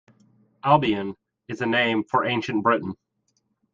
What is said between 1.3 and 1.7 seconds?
is a